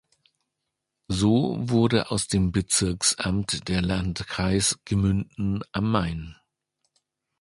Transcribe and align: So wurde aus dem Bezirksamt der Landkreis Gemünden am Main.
So 1.09 1.57
wurde 1.59 2.09
aus 2.09 2.27
dem 2.27 2.51
Bezirksamt 2.51 3.67
der 3.69 3.83
Landkreis 3.83 4.79
Gemünden 4.83 5.61
am 5.73 5.91
Main. 5.91 6.35